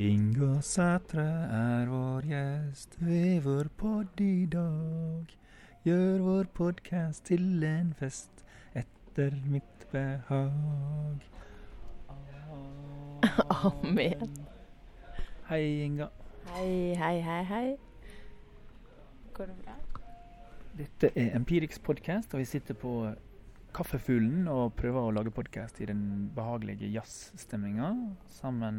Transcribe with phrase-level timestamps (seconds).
[0.00, 5.32] Inga Sætre er vår gjest ved vår podd i dag.
[5.82, 8.44] Gjør vår podkast til en fest
[8.78, 11.26] etter mitt behag.
[13.64, 14.38] Amen.
[15.48, 16.06] Hei, Inga.
[16.54, 17.76] Hei, hei, hei, hei.
[19.34, 19.74] Går det bra?
[20.78, 23.10] Dette er Empirix podkast, og vi sitter på
[23.76, 27.90] Kaffefuglen og prøver å lage podkast i den behagelige jazzstemninga.
[28.32, 28.78] Sammen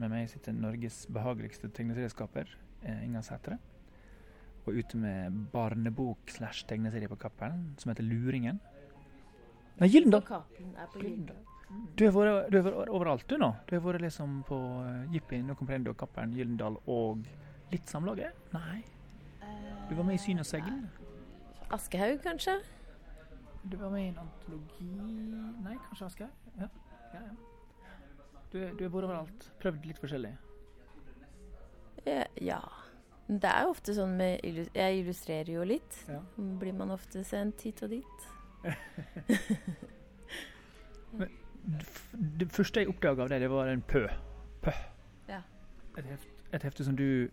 [0.00, 2.48] med meg sitter Norges behageligste tegneserieskaper,
[2.82, 3.58] eh, Inga Sætre.
[4.66, 8.60] Og ute med barnebok slash tegneserie på Cappelen, som heter Luringen.
[9.78, 10.22] Nei, Gyldendal!
[10.24, 11.44] På Gyldendal.
[11.96, 13.52] Du har vært overalt, du nå.
[13.68, 17.22] Du har vært liksom på uh, Jippi, No Comprendo, Cappelen, Gyldendal og
[17.70, 18.34] litt Samlaget?
[18.56, 18.82] Nei.
[19.88, 20.82] Du var med i Syn og segl.
[21.70, 22.58] Aschehoug, kanskje?
[23.62, 24.86] Du var med i en antologi
[25.60, 26.30] Nei, kanskje Asgeir?
[26.56, 26.68] Ja.
[27.14, 27.32] ja, ja.
[28.50, 29.50] Du, du har vært overalt.
[29.62, 30.32] Prøvd litt forskjellig.
[32.06, 32.24] Ja.
[32.40, 32.60] ja.
[33.30, 36.00] Det er jo ofte sånn med illus Jeg illustrerer jo litt.
[36.10, 36.18] Ja.
[36.58, 38.28] Blir man ofte sendt hit og dit.
[41.10, 41.26] Det,
[42.40, 44.04] det første jeg oppdaga av deg, det var en pø.
[44.64, 44.72] Pø.
[45.28, 45.40] Ja.
[45.98, 47.26] Et, heft, et hefte som du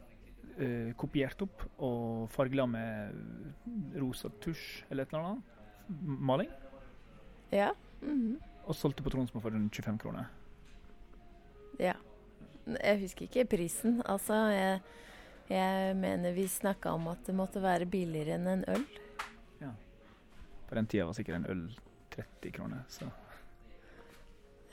[0.58, 5.56] eh, kopierte opp og fargela med rosa tusj eller et eller annet.
[5.88, 6.52] Maling.
[7.52, 7.71] Ja.
[8.02, 8.38] mhm.
[8.67, 10.25] Og solgte på Tronsmo for rundt 25 kroner.
[11.79, 11.94] Ja.
[12.67, 14.02] Jeg husker ikke prisen.
[14.05, 14.81] Altså, jeg,
[15.49, 18.83] jeg mener vi snakka om at det måtte være billigere enn en øl.
[19.61, 19.71] Ja.
[20.67, 21.63] På den tida var sikkert en øl
[22.11, 22.83] 30 kroner.
[22.91, 23.07] Så.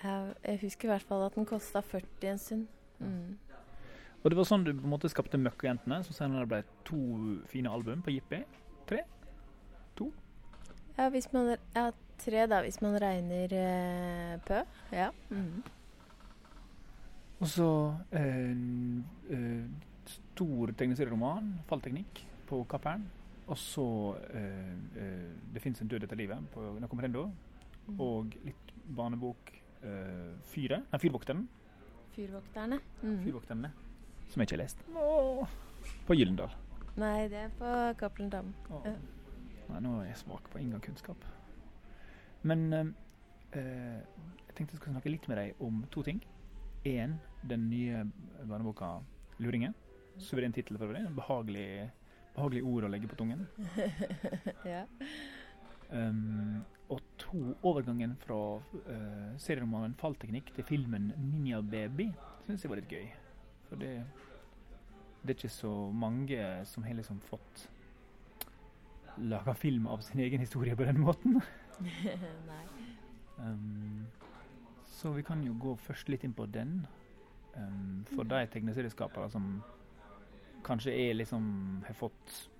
[0.03, 2.67] Jeg, jeg husker i hvert fall at den kosta 40 en stund.
[2.99, 3.39] Mm.
[4.25, 6.99] Og det var sånn du på en måte skapte Møkkajentene, som senere ble to
[7.51, 8.43] fine album på Jippi.
[10.99, 11.89] Ja, hvis man, ja,
[12.23, 14.61] tre da, hvis man regner eh, Pø.
[14.95, 15.11] Ja.
[15.31, 15.65] Mm.
[17.41, 17.69] Og så
[18.15, 19.67] en eh,
[20.07, 23.09] stor tegneserieroman, fallteknikk, på Kappern.
[23.45, 23.87] Og så
[24.33, 27.31] eh, eh, Det fins en død etter livet på No
[27.85, 27.99] Mm.
[28.01, 29.51] Og litt barnebok
[29.85, 30.87] eh, Fyret.
[30.89, 31.43] Nei, Fyrvokteren.
[32.15, 32.79] Fyrvokterne.
[33.03, 33.19] Mm.
[33.27, 33.71] Fyrvokterne.
[34.31, 34.81] Som jeg ikke har lest.
[34.97, 35.53] Åh,
[36.07, 36.55] på Gyllendal.
[36.97, 38.55] Nei, det er på Cappelen Dam.
[38.73, 38.89] Åh.
[39.71, 41.25] Nei, nå er jeg svak på ingen kunnskap.
[42.45, 42.93] Men eh,
[43.57, 46.21] eh, jeg tenkte jeg skulle snakke litt med deg om to ting.
[46.85, 47.17] Én,
[47.49, 48.05] den nye
[48.45, 48.99] barneboka
[49.41, 49.75] 'Luringen'.
[50.21, 51.07] Suveren tittel for øvrig.
[51.17, 51.69] Behagelig,
[52.37, 53.47] behagelig ord å legge på tungen.
[54.75, 54.85] ja.
[55.91, 62.13] Um, og to, overgangen fra uh, serieromanen 'Fallteknikk' til filmen 'Ninja Baby'
[62.47, 63.09] syns jeg var litt gøy.
[63.71, 63.95] For det,
[65.23, 67.69] det er ikke så mange som har liksom fått
[69.19, 71.41] laga film av sin egen historie på den måten.
[72.51, 72.65] Nei.
[73.39, 74.07] Um,
[74.87, 76.85] så vi kan jo gå først litt inn på den.
[77.55, 79.63] Um, for de tegneserieskapere som
[80.65, 81.45] kanskje er liksom
[81.87, 82.51] har fått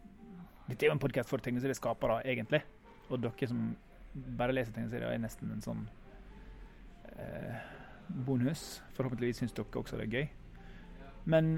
[0.69, 2.63] Dette er jo en podkast for tegneserieskapere, egentlig.
[3.13, 3.67] Og dere som
[4.39, 5.83] bare leser tegneserier, er nesten en sånn
[7.21, 7.59] eh,
[8.25, 8.63] bonus.
[8.97, 10.31] Forhåpentligvis syns dere også det er gøy.
[11.29, 11.51] Men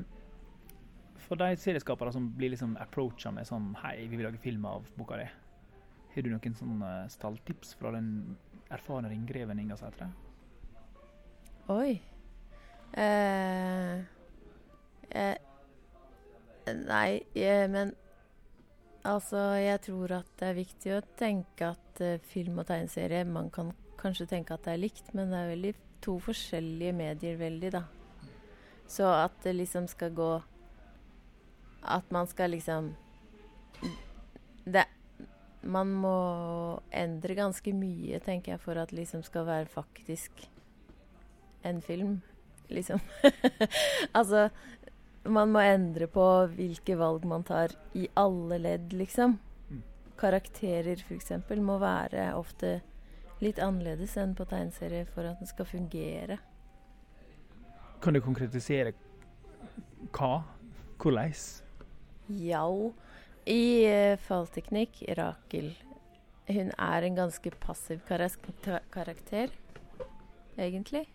[1.27, 4.87] for de serieskapere som blir liksom approacha med sånn Hei, vi vil lage film av
[4.99, 5.27] boka di.
[6.15, 8.37] Har du noen sånne stalltips fra den
[8.73, 10.09] erfarne ringgreven Inga Sætre?
[11.75, 11.99] Oi.
[12.97, 13.95] Eh,
[15.11, 15.37] eh,
[16.87, 17.91] nei, eh, men
[19.05, 23.51] altså Jeg tror at det er viktig å tenke at eh, film og tegneserie Man
[23.51, 25.75] kan kanskje tenke at det er likt, men det er veldig
[26.07, 27.83] to forskjellige medier, veldig, da.
[28.87, 30.31] Så at det liksom skal gå
[31.87, 32.95] At man skal liksom
[34.65, 34.85] Det
[35.63, 36.19] Man må
[36.95, 40.45] endre ganske mye, tenker jeg, for at det liksom skal være faktisk
[41.67, 42.21] en film,
[42.71, 43.01] liksom.
[44.19, 44.49] altså
[45.25, 49.39] Man må endre på hvilke valg man tar i alle ledd, liksom.
[49.71, 49.83] Mm.
[50.19, 52.77] Karakterer, f.eks., må være ofte
[53.43, 56.39] litt annerledes enn på tegneserie for at den skal fungere.
[58.03, 58.95] Kan du konkretisere
[60.15, 60.45] hva?
[61.03, 61.35] Hvordan?
[62.29, 62.95] Jau.
[63.47, 65.71] I uh, fallteknikk, Rakel
[66.47, 69.51] Hun er en ganske passiv karakter,
[70.59, 71.07] egentlig.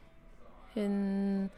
[0.74, 1.50] Hun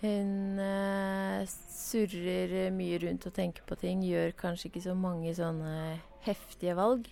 [0.00, 4.02] Hun uh, surrer mye rundt og tenker på ting.
[4.02, 7.10] Gjør kanskje ikke så mange sånne heftige valg.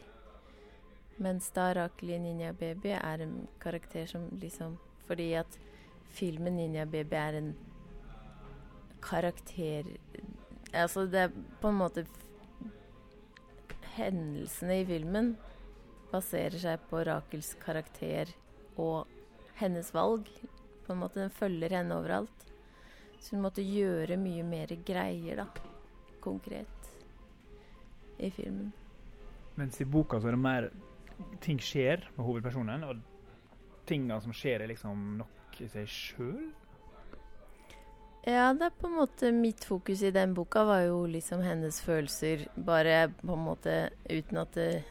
[1.19, 4.77] Mens da Rakel i Ninja Baby er en karakter som liksom
[5.09, 5.59] Fordi at
[6.15, 7.57] filmen Ninja Baby er en
[9.03, 9.85] karakter
[10.77, 12.05] Altså, det er på en måte
[13.99, 15.33] Hendelsene i filmen
[16.13, 18.31] baserer seg på Rakels karakter
[18.79, 19.09] og
[19.59, 20.29] hennes valg.
[20.87, 22.45] På en måte Den følger henne overalt.
[23.19, 25.49] Så hun måtte gjøre mye mer greier, da.
[26.23, 26.93] Konkret.
[28.19, 28.71] I filmen.
[29.59, 30.69] Mens i boka så er det mer
[31.43, 33.01] ting skjer med hovedpersonen, og
[33.89, 36.49] tinga som skjer, er liksom nok i seg sjøl.
[38.29, 41.79] Ja, det er på en måte mitt fokus i den boka var jo liksom hennes
[41.81, 44.83] følelser, bare på en måte uten at, det,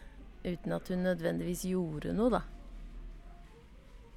[0.41, 2.39] uten at hun nødvendigvis gjorde noe, da.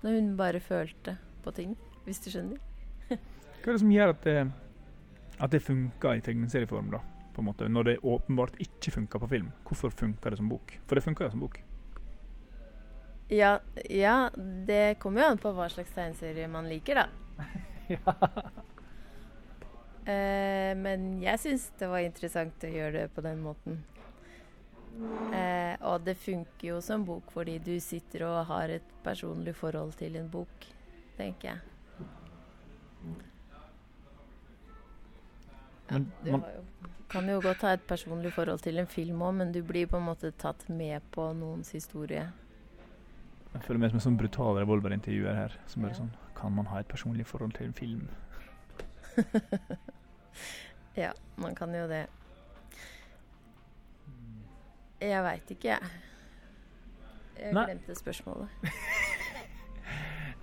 [0.01, 1.75] Når hun bare følte på ting,
[2.07, 2.63] hvis du skjønner.
[3.11, 4.39] Hva er det som gjør at det,
[5.37, 7.03] at det funker i tegneserieform, da?
[7.35, 9.53] På en måte, når det åpenbart ikke funker på film.
[9.69, 10.73] Hvorfor funker det som bok?
[10.87, 11.61] For det funker jo som bok.
[13.29, 14.17] Ja, ja,
[14.67, 17.53] det kommer jo an på hva slags tegneserie man liker, da.
[17.99, 18.17] ja.
[20.09, 23.83] Eh, men jeg syns det var interessant å gjøre det på den måten.
[25.35, 29.95] Eh, og det funker jo som bok fordi du sitter og har et personlig forhold
[30.01, 30.67] til en bok,
[31.17, 31.67] tenker jeg.
[35.91, 36.43] Ja, du jo,
[37.11, 39.99] kan jo godt ha et personlig forhold til en film òg, men du blir på
[39.99, 42.29] en måte tatt med på noens historie.
[43.51, 45.57] Jeg føler meg som en sånn brutal revolverintervjuer her.
[45.71, 45.91] Som ja.
[45.91, 48.05] er sånn Kan man ha et personlig forhold til en film?
[50.97, 52.07] Ja, man kan jo det.
[55.01, 55.81] Jeg veit ikke, jeg.
[57.41, 57.65] Jeg Nei.
[57.65, 58.49] glemte spørsmålet.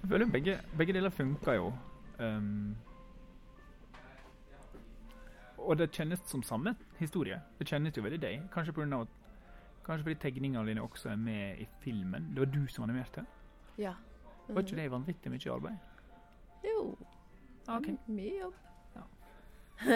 [0.01, 1.73] Jeg føler begge, begge deler funker jo.
[2.19, 2.77] Um,
[5.57, 7.41] og det kjennes som samme historie.
[7.59, 8.45] Det kjennes jo veldig deg.
[8.53, 9.07] Kanskje, på grunn av
[9.83, 12.31] kanskje fordi tegningene dine også er med i filmen.
[12.31, 13.25] Det var du som animerte.
[13.77, 13.93] Ja.
[14.47, 15.77] Var ikke det vanvittig mye arbeid?
[16.63, 16.95] Jo.
[17.67, 17.87] Ok.
[17.91, 18.53] Mm, Mye jobb.
[18.95, 19.03] Ja.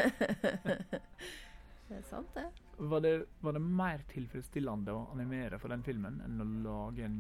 [1.87, 2.45] det er sant, det.
[2.77, 7.17] Var det, var det mer tilfredsstillende å animere for den filmen enn å lage en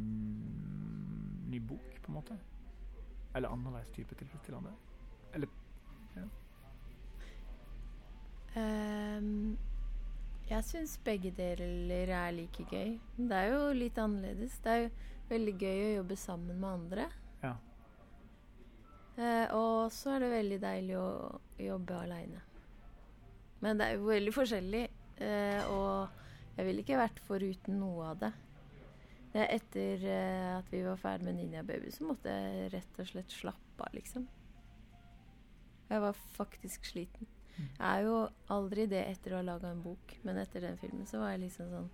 [1.51, 2.39] ny bok, på en måte?
[3.33, 4.73] Eller annerledes type tilfredsstillende?
[5.31, 5.47] Eller
[8.59, 9.57] Ehm,
[10.49, 12.97] jeg syns begge deler er like gøy.
[13.15, 14.57] Det er jo litt annerledes.
[14.63, 14.89] Det er jo
[15.29, 17.05] veldig gøy å jobbe sammen med andre.
[19.21, 21.09] Eh, og så er det veldig deilig å
[21.61, 22.41] jobbe aleine.
[23.61, 24.85] Men det er jo veldig forskjellig,
[25.21, 28.31] eh, og jeg ville ikke vært foruten noe av det.
[29.31, 32.97] det er etter eh, at vi var ferdig med Ninja Baby, så måtte jeg rett
[32.99, 34.25] og slett slappe av, liksom.
[35.91, 37.27] Jeg var faktisk sliten.
[37.51, 37.67] Mm.
[37.67, 38.15] Jeg er jo
[38.55, 41.45] aldri det etter å ha laga en bok, men etter den filmen så var jeg
[41.45, 41.91] liksom sånn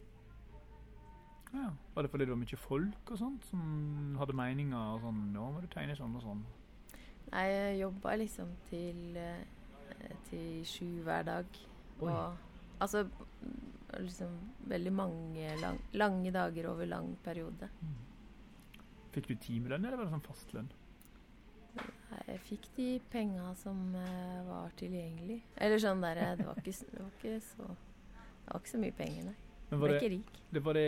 [1.55, 1.71] Ja.
[1.95, 5.51] Var det fordi det var mye folk og sånt som hadde meninger og sånn 'Nå
[5.51, 6.43] må du tegne sånn og sånn'?
[7.31, 11.45] Nei, jeg jobba liksom til, eh, til sju hver dag.
[11.99, 12.11] Oi.
[12.11, 12.37] Og
[12.83, 13.55] altså mm,
[14.05, 14.35] liksom
[14.71, 17.69] veldig mange lang, lange dager over lang periode.
[19.15, 20.69] Fikk du timelønn, eller var det sånn fastlønn?
[21.77, 25.41] Nei, Jeg fikk de penga som eh, var tilgjengelig.
[25.57, 28.79] Eller sånn der eh, Det var ikke, det var ikke så Det var ikke så
[28.81, 29.35] mye penger, nei.
[29.67, 30.39] Men Jeg var ble det, ikke rik.
[30.55, 30.87] det var det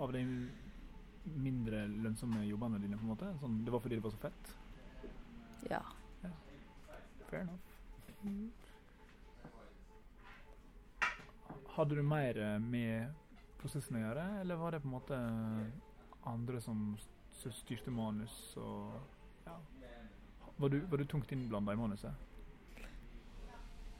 [0.00, 0.24] av de
[1.40, 3.28] mindre lønnsomme jobbene dine, på en måte?
[3.40, 4.50] Sånn, det var fordi det var så fett?
[5.68, 5.82] Ja.
[7.30, 7.60] Fair enough.
[8.22, 8.50] Mm.
[11.68, 13.12] Hadde du mer eh, med
[13.60, 15.20] prosessen å gjøre, eller var det på en måte
[16.28, 16.96] andre som
[17.40, 18.98] styrte manus og
[19.46, 19.56] ja.
[20.60, 22.12] Var du, var du tungt innblanda i manuset?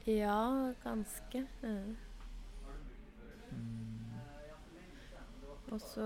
[0.05, 1.45] Ja, ganske.
[1.61, 1.95] Mm.
[3.51, 4.13] Mm.
[5.71, 6.05] Og så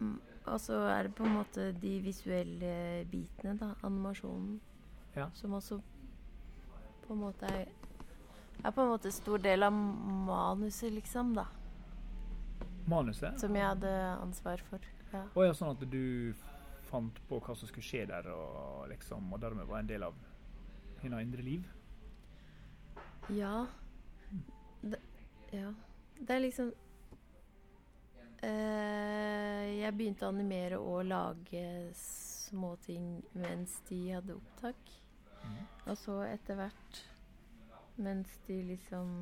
[0.00, 0.20] mm,
[0.52, 2.72] og så er det på en måte de visuelle
[3.10, 3.72] bitene, da.
[3.86, 4.58] Animasjonen.
[5.16, 5.28] Ja.
[5.34, 5.80] Som også
[7.06, 7.68] på en måte er
[8.64, 11.46] er på en måte stor del av manuset, liksom, da.
[12.88, 13.38] Manuset?
[13.40, 14.84] Som jeg hadde ansvar for.
[15.12, 15.24] Ja.
[15.34, 16.34] Og ja, sånn at du
[16.88, 20.16] fant på hva som skulle skje der, og liksom, og dermed var en del av
[21.02, 21.68] hennes indre liv?
[23.36, 23.66] Ja.
[24.82, 25.00] Det,
[25.52, 25.72] ja.
[26.18, 26.72] Det er liksom
[28.42, 29.27] eh,
[29.88, 31.62] Jeg begynte å animere og lage
[31.96, 34.90] småting mens de hadde opptak.
[35.40, 35.62] Mm.
[35.88, 36.98] Og så etter hvert,
[37.96, 39.14] mens de liksom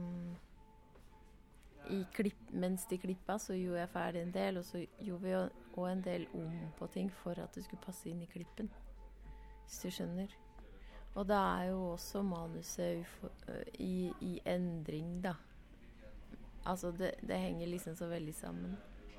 [1.94, 5.37] i klipp, Mens de klippa, så gjorde jeg ferdig en del, og så gjorde vi
[5.38, 8.66] òg en del om på ting for at det skulle passe inn i klippen.
[9.68, 10.35] Hvis du skjønner.
[11.14, 15.37] Og da er jo også manuset øh, i, i endring, da.
[16.66, 18.75] Altså, det, det henger liksom så veldig sammen.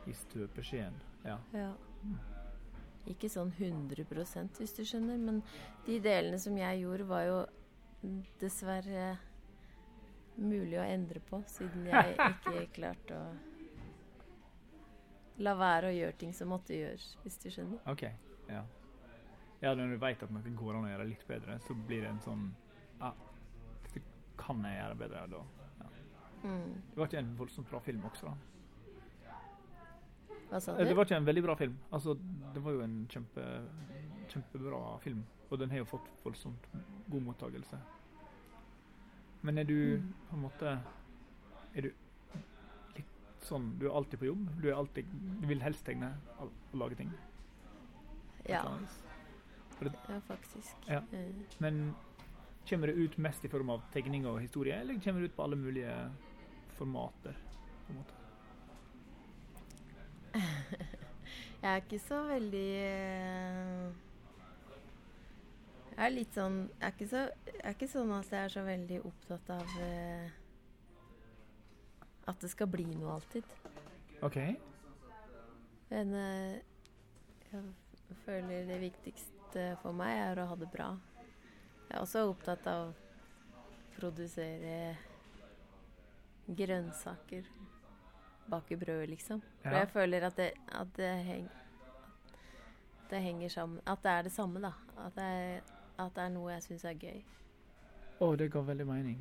[0.07, 0.99] I støpeskjeen.
[1.27, 1.37] Ja.
[1.55, 1.71] Ja.
[3.07, 5.41] Ikke sånn 100% hvis du skjønner, men
[5.85, 7.37] de delene som jeg gjorde, var jo
[8.41, 9.13] dessverre
[10.37, 13.29] mulig å endre på, siden jeg ikke klarte å
[15.45, 17.81] la være å gjøre ting som måtte gjøres, hvis du skjønner.
[17.91, 18.03] OK.
[18.49, 18.63] Ja.
[19.61, 22.11] ja, når du vet at noe går an å gjøre litt bedre, så blir det
[22.13, 22.45] en sånn
[23.05, 23.15] ah,
[24.37, 25.41] kan jeg gjøre bedre da?
[25.79, 25.89] Ja.
[26.43, 26.75] Mm.
[26.91, 28.56] Det var ikke en voldsomt bra film også, da.
[30.49, 30.83] Hva sa du?
[30.85, 31.77] Det var ikke en veldig bra film.
[31.91, 32.13] Altså,
[32.53, 33.43] det var jo en kjempe,
[34.31, 36.67] kjempebra film, og den har jo fått voldsomt
[37.11, 37.79] god mottakelse.
[39.41, 40.13] Men er du Mm.
[40.29, 40.79] på en måte
[41.77, 41.91] Er du
[42.95, 43.05] litt
[43.45, 44.47] sånn Du er alltid på jobb?
[44.61, 45.05] Du alltid
[45.41, 47.11] Du vil helst tegne og lage ting?
[48.49, 48.63] Ja,
[49.79, 50.75] Det, ja faktisk.
[50.87, 51.01] Ja.
[51.13, 51.93] Eh, Men
[52.69, 55.43] kommer det ut mest i form av tegning og historie, eller kommer det ut på
[55.43, 55.93] alle mulige
[56.79, 57.35] formater?
[57.87, 58.13] på en måte?
[61.61, 63.85] Jeg er ikke så veldig eh,
[65.95, 68.53] Jeg er litt sånn Jeg er ikke, så, jeg er ikke sånn at jeg er
[68.53, 70.35] så veldig opptatt av eh,
[72.27, 73.53] at det skal bli noe alltid.
[74.27, 74.35] OK.
[75.87, 76.57] Men eh,
[77.53, 80.89] jeg føler det viktigste for meg er å ha det bra.
[81.87, 83.63] Jeg er også opptatt av å
[83.95, 84.97] produsere
[86.47, 87.47] grønnsaker.
[88.49, 89.41] Bake brød, liksom.
[89.61, 89.77] For Ja.
[89.79, 91.49] jeg føler at det, at det, heng,
[93.03, 94.71] at det henger sammen At det er det samme, da.
[95.05, 95.59] At det er,
[95.99, 97.21] at det er noe jeg syns er gøy.
[98.19, 99.19] Å, det ga veldig mening.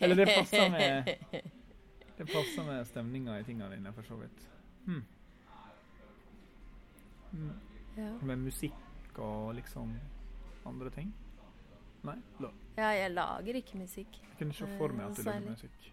[0.00, 1.08] Eller det passer med
[2.18, 4.44] Det passer med stemninga i tingene dine, for så vidt.
[4.86, 5.02] Hmm.
[7.32, 7.52] Mm.
[7.96, 8.10] ja.
[8.22, 9.94] Med musikk og liksom
[10.66, 11.14] andre ting?
[12.02, 12.16] Nei?
[12.42, 12.50] La.
[12.76, 14.18] ja, jeg lager ikke musikk.
[14.28, 15.92] Jeg kunne se for meg at du lager musikk.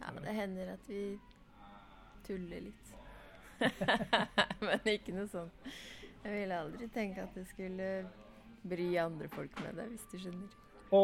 [0.00, 1.18] Ja, det hender at vi
[2.26, 2.86] tuller litt.
[4.64, 5.50] Men ikke noe sånn.
[6.24, 7.90] Jeg ville aldri tenke at det skulle
[8.68, 10.56] bry andre folk med det, hvis du skjønner.
[10.90, 11.00] Å,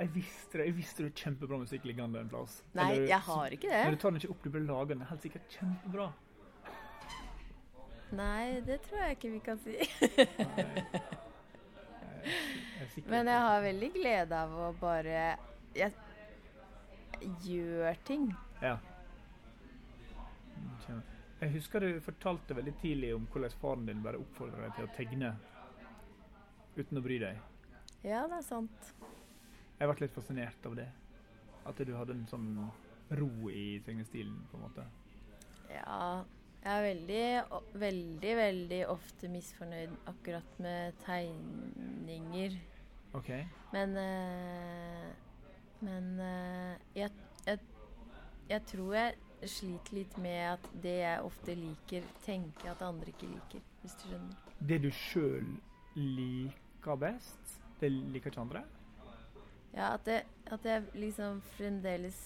[0.00, 0.66] jeg visste det!
[0.70, 2.62] Jeg visste det var kjempebra musikk liggende en plass.
[2.72, 3.82] Nei, Eller- jeg har ikke det.
[3.84, 5.06] Men du tar den ikke opp, du blir lage den.
[5.10, 6.06] Helt sikkert kjempebra.
[8.16, 9.76] Nei, det tror jeg ikke vi kan si.
[12.80, 15.20] Jeg Men jeg har veldig glede av å bare
[15.76, 15.92] Jeg
[17.44, 18.30] gjør ting.
[18.62, 18.78] Ja.
[21.40, 24.92] Jeg husker du fortalte veldig tidlig om hvordan faren din bare oppfordra deg til å
[24.96, 25.30] tegne
[26.76, 27.38] uten å bry deg.
[28.04, 28.90] Ja, det er sant.
[29.80, 30.90] Jeg ble litt fascinert av det.
[31.68, 32.50] At du hadde en sånn
[33.16, 34.84] ro i tegnestilen, på en måte.
[35.72, 36.20] Ja.
[36.60, 42.58] Jeg er veldig, veldig, veldig ofte misfornøyd akkurat med tegninger.
[43.16, 43.30] OK.
[43.72, 45.06] Men eh,
[45.80, 47.10] Men eh, jeg,
[47.46, 47.58] jeg,
[48.50, 49.14] jeg tror jeg
[49.48, 53.64] sliter litt med at det jeg ofte liker, tenker at andre ikke liker.
[53.80, 54.50] Hvis du skjønner.
[54.68, 55.48] Det du sjøl
[55.96, 58.62] liker best, det liker ikke andre?
[59.72, 60.20] Ja, at, det,
[60.50, 62.16] at jeg liksom fremdeles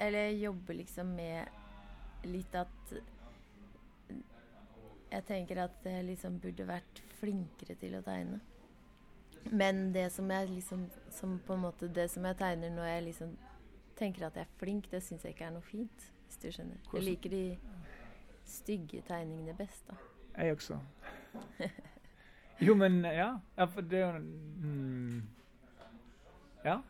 [0.00, 2.94] Eller jeg jobber liksom med litt at
[5.10, 8.40] Jeg tenker at jeg liksom burde vært flinkere til å tegne.
[9.50, 13.04] Men det som jeg liksom som på en måte Det som jeg tegner når jeg
[13.08, 13.36] liksom
[13.98, 16.04] tenker at jeg er flink, det syns jeg ikke er noe fint.
[16.26, 16.76] Hvis du skjønner.
[16.92, 17.42] Jeg liker de
[18.46, 19.96] stygge tegningene best, da.
[20.38, 20.78] Jeg også.
[22.60, 23.32] Jo, men ja.
[23.58, 25.22] ja for det mm,
[26.64, 26.80] Ja.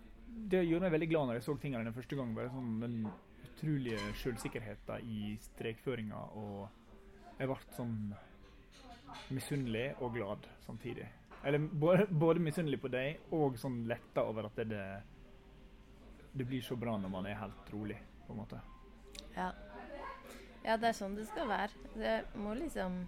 [0.50, 2.34] Det gjorde meg veldig glad når jeg så tingene den første gang.
[2.36, 2.98] Bare sånn Den
[3.48, 7.96] utrolige selvsikkerheten i strekføringa, og jeg ble sånn
[9.34, 11.08] misunnelig og glad samtidig.
[11.46, 14.84] Eller både, både misunnelig på deg og sånn letta over at det, det
[16.38, 18.60] det blir så bra når man er helt rolig, på en måte.
[19.34, 19.50] Ja.
[20.62, 21.92] ja, det er sånn det skal være.
[21.94, 23.00] Det må liksom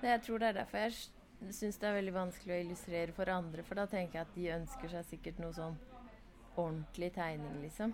[0.00, 3.30] det, Jeg tror det er derfor jeg syns det er veldig vanskelig å illustrere for
[3.30, 5.76] andre, for da tenker jeg at de ønsker seg sikkert noe sånn
[6.58, 7.92] ordentlig tegning, liksom.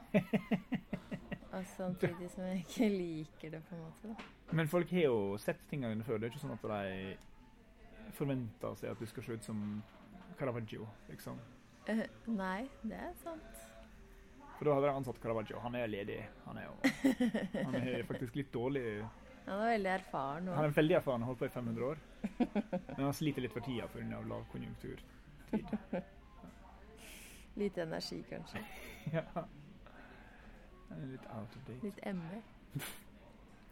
[1.54, 4.14] Og samtidig som jeg ikke liker det, på en måte.
[4.14, 4.54] da.
[4.56, 6.18] Men folk har jo sett tingene før.
[6.18, 7.18] Det er ikke sånn at de
[8.16, 9.60] forventer seg at du skal se ut som
[10.38, 11.38] Caravaggio, liksom.
[11.88, 13.64] Uh, nei, det er sant.
[14.54, 15.58] For da hadde de ansatt Caravaggio.
[15.64, 16.20] Han er ledig.
[16.46, 16.74] Han er jo
[17.66, 18.84] Han er faktisk litt dårlig.
[19.44, 20.48] Han er veldig erfaren.
[20.48, 21.98] Han er veldig erfaren, har holdt på i 500 år.
[22.96, 24.20] Men han sliter litt for tida pga.
[24.30, 25.02] lavkonjunktur.
[27.54, 28.64] lite energi, kanskje.
[29.12, 29.24] Ja.
[30.94, 31.80] Litt out of date.
[31.82, 32.40] Litt ME.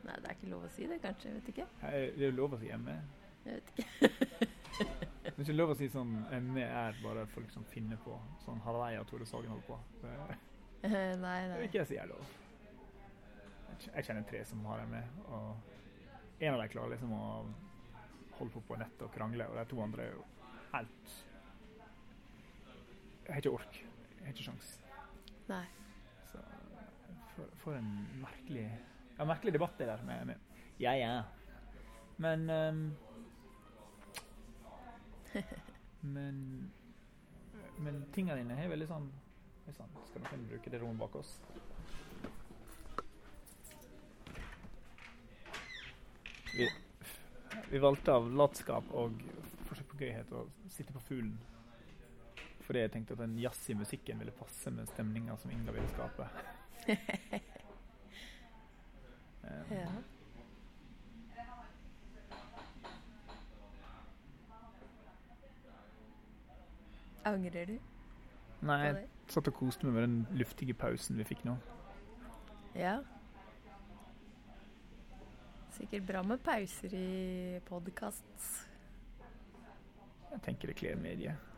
[0.02, 1.30] Nei, det er ikke lov å si det, kanskje.
[1.30, 1.66] Jeg vet ikke.
[1.80, 2.96] Det er jo lov å si ME.
[3.44, 4.10] Jeg vet ikke.
[5.22, 6.10] Det er ikke lov å si sånn
[6.52, 8.14] ME er bare folk som finner på.
[8.44, 9.78] Sånn Hareide og Tore Sagen holder på.
[10.02, 10.14] Det
[10.82, 12.30] Eh, nei, det vil ikke jeg si er lov.
[13.84, 17.20] Jeg kjenner tre som har ME, og en av dem klarer liksom å
[18.40, 20.24] holde på på nettet og krangle, og de to andre er jo
[20.72, 21.12] helt
[23.22, 23.78] Jeg har ikke ork.
[24.18, 24.72] Jeg har ikke sjans.
[25.52, 25.62] nei.
[26.32, 26.42] Så
[27.36, 27.92] for, for en
[28.24, 28.66] merkelig
[29.20, 31.14] Ja, merkelig debatt det der med, med Ja, ja.
[32.18, 32.82] Men ehm,
[36.14, 36.38] Men
[37.78, 39.10] Men tingene dine er veldig sånn
[39.62, 41.36] Oi sann, skal noen bruke det rommet bak oss?
[46.52, 46.66] Vi,
[47.70, 49.14] vi valgte av latskap og
[49.68, 51.36] forsøk på gøyhet å sitte på fuglen.
[52.66, 56.28] Fordi jeg tenkte at den jazzy musikken ville passe med stemninga som Inga ville skape.
[59.46, 59.86] um, Ja.
[67.32, 67.78] Angrer du
[68.62, 71.56] Nei, jeg satt og koste meg med den luftige pausen vi fikk nå.
[72.78, 73.00] Ja.
[75.74, 78.52] Sikkert bra med pauser i podkast.
[80.30, 81.50] Jeg tenker det kler mediet.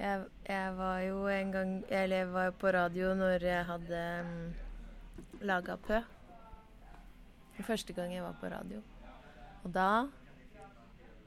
[0.00, 4.04] Jeg, jeg var jo en gang Eller jeg var jo på radio når jeg hadde
[4.24, 4.54] um,
[5.44, 6.00] laga Pø.
[7.60, 8.80] Første gang jeg var på radio.
[9.64, 10.08] Og da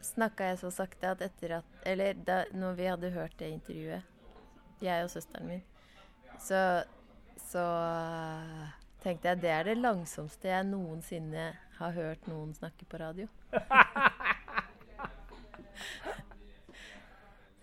[0.06, 4.04] snakka jeg så sakte at etter at Eller da når vi hadde hørt det intervjuet,
[4.84, 5.64] jeg og søsteren min,
[6.40, 6.84] så,
[7.40, 7.66] så
[9.04, 13.28] tenkte jeg det er det langsomste jeg noensinne har hørt noen snakke på radio.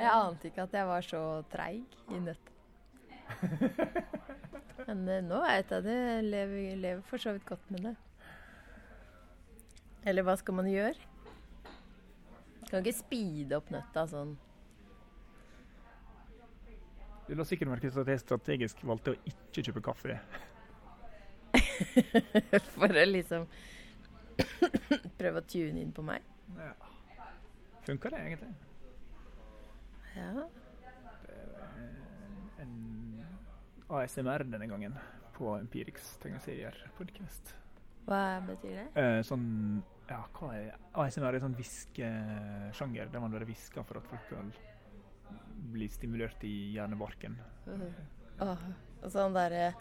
[0.00, 1.18] Jeg ante ikke at jeg var så
[1.52, 2.52] treig i nøtta.
[4.88, 5.96] Men eh, nå veit jeg det.
[5.96, 7.92] Jeg lever, lever for så vidt godt med det.
[10.08, 11.09] Eller hva skal man gjøre?
[12.70, 14.36] Kan ikke speede opp nøtta sånn.
[17.26, 20.16] Du la sikkert merke til at jeg strategisk valgte å ikke kjøpe kaffe.
[22.74, 23.46] For å liksom
[25.20, 26.26] prøve å tune inn på meg.
[26.58, 26.72] Ja.
[27.86, 28.50] Funka det egentlig?
[30.16, 30.46] Ja.
[32.62, 32.74] En
[33.90, 34.98] ASMR denne gangen
[35.34, 37.54] på Empirix tegneserier podcast.
[38.06, 38.88] Hva betyr det?
[38.98, 39.46] Eh, sånn
[40.10, 44.50] Ja, hva er ASMR er sånn hviskesjanger der man bare hvisker for at folk skal
[45.70, 47.36] bli stimulert i hjernebarken.
[47.68, 47.84] Mm.
[49.02, 49.74] og sånn derre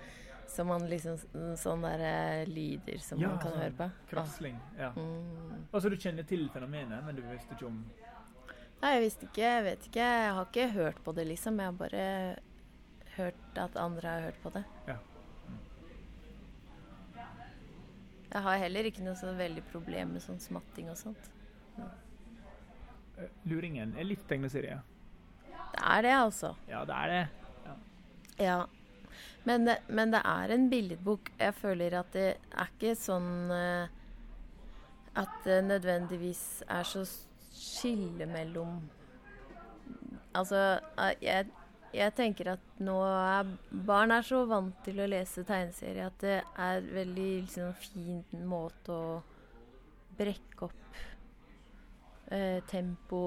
[0.49, 1.15] Som man liksom
[1.57, 3.87] Sånn der, lyder som Ja, man kan sånn høre på.
[4.11, 4.59] Krasling.
[4.77, 4.91] Ja.
[4.91, 5.07] Åh.
[5.07, 5.65] Mm.
[5.71, 7.83] Altså, du kjenner til fenomenet, men du visste ikke om
[8.79, 9.43] Nei, jeg visste ikke.
[9.43, 10.03] Jeg vet ikke.
[10.07, 11.57] Jeg har ikke hørt på det, liksom.
[11.59, 12.03] Jeg har bare
[13.17, 14.61] hørt at andre har hørt på det.
[14.87, 14.95] Ja.
[18.29, 21.29] Jeg har heller ikke noe så veldig problem med sånn smatting og sånt.
[21.79, 21.87] Ja.
[23.49, 24.79] Luringen er litt tegneserie.
[25.73, 26.53] Det er det, altså.
[26.69, 27.23] Ja, det er det.
[28.39, 28.59] Ja.
[29.45, 31.31] Men, det- men det er en billedbok.
[31.39, 33.87] Jeg føler at det er ikke sånn eh,
[35.19, 37.03] at det nødvendigvis er så
[37.51, 38.79] skille mellom
[40.35, 41.47] Altså, eh, jeg,
[41.93, 46.35] jeg tenker at nå er barn er så vant til å lese tegneserier at det
[46.61, 49.17] er veldig liksom, fin måte å
[50.19, 50.99] brekke opp
[52.29, 53.21] eh, tempo,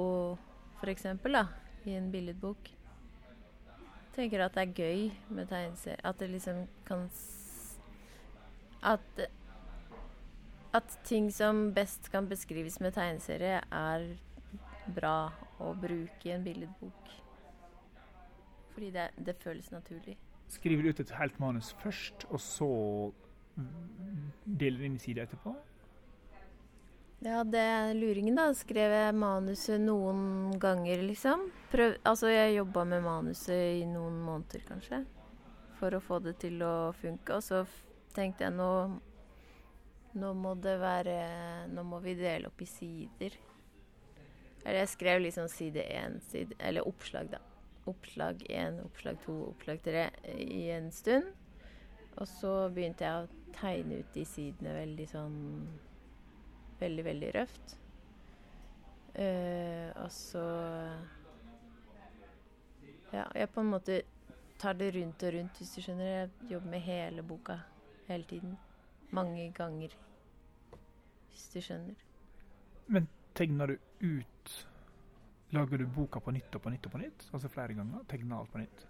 [0.83, 1.47] da,
[1.87, 6.01] i en billedbok Jeg tenker at det er gøy med tegneserier.
[6.05, 7.07] At det liksom kan
[8.83, 9.23] At
[10.75, 14.07] At ting som best kan beskrives med tegneserie, er
[14.87, 17.22] bra å bruke i en billedbok.
[18.75, 20.17] Fordi det, det føles naturlig.
[20.53, 22.71] Skriver du ut et helt manus først, og så
[24.45, 25.55] deler du inn i sider etterpå?
[27.23, 28.49] Ja, det er luringen, da.
[28.57, 31.47] Skrev jeg manuset noen ganger, liksom.
[31.71, 35.05] Prøv, altså, jeg jobba med manuset i noen måneder, kanskje.
[35.79, 37.39] For å få det til å funke.
[37.39, 37.63] Og så
[38.17, 38.73] tenkte jeg nå
[40.13, 41.15] Nå må det være
[41.73, 43.39] Nå må vi dele opp i sider.
[44.61, 47.41] Eller jeg skrev liksom side én, side Eller oppslag, da.
[47.91, 51.33] Oppslag én, oppslag to, oppslag tre i en stund.
[52.21, 55.41] Og så begynte jeg å tegne ut de sidene veldig sånn
[56.83, 57.79] veldig, veldig røft.
[59.13, 60.43] Uh, og så
[63.13, 63.99] Ja, jeg på en måte
[64.59, 66.07] tar det rundt og rundt, hvis du skjønner.
[66.07, 67.59] Jeg jobber med hele boka
[68.07, 68.55] hele tiden.
[69.11, 69.93] Mange ganger.
[71.29, 71.99] Hvis du skjønner.
[72.87, 74.32] Men tegner du ut
[75.53, 77.27] Lager du boka på nytt og på nytt og på nytt?
[77.33, 78.05] Altså flere ganger?
[78.09, 78.87] Tegner alt på nytt?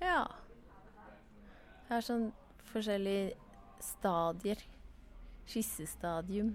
[0.00, 0.22] Ja.
[1.88, 2.30] Det er sånn
[2.72, 3.34] forskjellige
[3.84, 4.62] stadier.
[5.46, 6.54] Skissestadium.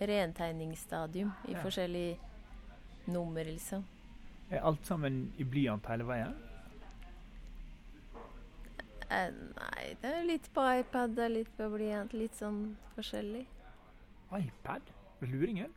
[0.00, 1.60] Rentegningsstadium i Ja.
[1.62, 2.18] forskjellige
[3.06, 3.84] nummer, liksom.
[4.50, 6.34] Er alt sammen i blyant hele veien?
[9.10, 12.12] Eh, nei, det er litt på iPad og litt på blyant.
[12.12, 13.46] Litt sånn forskjellig.
[14.32, 14.82] iPad?
[15.22, 15.72] Luringen?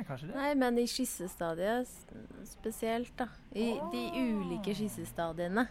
[0.00, 0.36] Er kanskje det.
[0.38, 1.90] Nei, men i skissestadiet
[2.48, 3.28] spesielt, da.
[3.52, 5.66] I de ulike skissestadiene.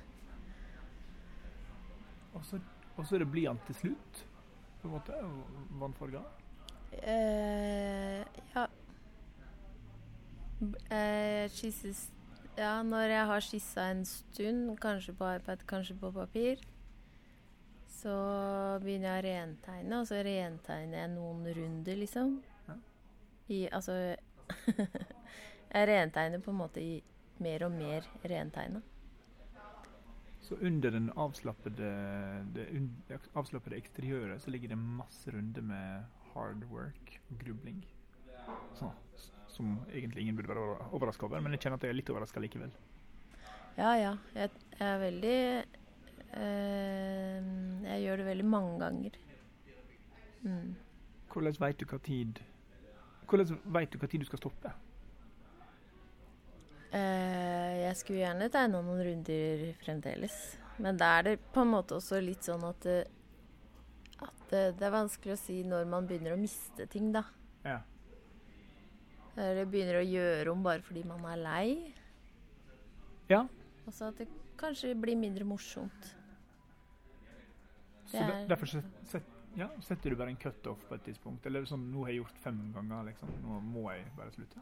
[2.37, 2.59] Og så
[2.99, 4.25] og så er det blyant til slutt?
[4.81, 5.19] På en måte?
[5.79, 6.19] Vannfarga?
[6.99, 8.65] Eh, ja.
[10.91, 12.09] Eh, skisses
[12.57, 16.59] Ja, når jeg har skissa en stund, kanskje på iPad, kanskje på papir,
[17.87, 18.15] så
[18.83, 22.33] begynner jeg å rentegne, og så rentegner jeg noen runder, liksom.
[23.49, 23.93] I Altså
[25.69, 26.95] Jeg rentegner på en måte i
[27.43, 28.81] mer og mer rentegna.
[30.41, 31.89] Så under den avslappede,
[32.55, 32.65] det
[33.07, 37.83] det avslappede eksteriøret så ligger det masse runder med hard work og grubling.
[38.73, 38.89] Så,
[39.47, 42.41] som egentlig ingen burde være overraska over, men jeg kjenner at jeg er litt overraska
[42.41, 42.71] likevel.
[43.77, 44.13] Ja, ja.
[44.35, 45.37] Jeg, jeg er veldig
[46.41, 47.49] øh,
[47.85, 49.19] Jeg gjør det veldig mange ganger.
[50.41, 50.75] Mm.
[51.33, 52.41] Hvordan veit du hva tid
[53.29, 54.71] Hvordan vet du hva tid du skal stoppe?
[56.89, 60.37] Uh, jeg skulle gjerne tegna noen runder fremdeles.
[60.81, 63.03] Men da er det på en måte også litt sånn at, det,
[64.23, 67.25] at det, det er vanskelig å si når man begynner å miste ting, da.
[67.67, 67.77] Ja.
[69.37, 71.67] Eller begynner å gjøre om bare fordi man er lei.
[73.29, 73.43] Ja.
[73.85, 76.15] Og så at det kanskje blir mindre morsomt.
[78.09, 81.03] Så Det der, er- derfor set, set, ja, setter du bare en cutoff på et
[81.07, 81.45] tidspunkt?
[81.45, 83.27] Eller sånn Nå har jeg gjort fem ganger, liksom.
[83.43, 84.57] Nå må jeg bare slutte.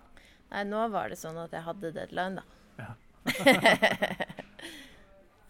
[0.51, 2.43] Nei, nå var det sånn at jeg hadde deadline, da.
[2.77, 2.91] Ja.